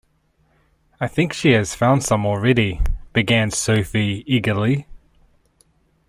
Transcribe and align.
"I 0.99 1.07
think 1.07 1.31
she 1.31 1.51
has 1.51 1.75
found 1.75 2.03
some 2.03 2.25
already," 2.25 2.81
began 3.13 3.51
Sophie 3.51 4.23
eagerly. 4.25 4.87